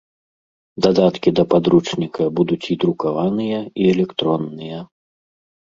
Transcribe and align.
Дадаткі 0.85 1.29
да 1.39 1.43
падручніка 1.51 2.21
будуць 2.41 2.61
і 2.77 2.79
друкаваныя, 2.85 3.63
і 3.85 3.89
электронныя. 3.93 4.85